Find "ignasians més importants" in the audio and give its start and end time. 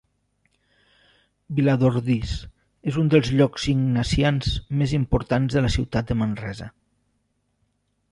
3.73-5.59